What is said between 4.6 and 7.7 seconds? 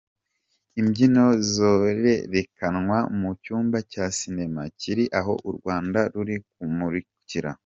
kiri aha u Rwanda ruri kumurikira.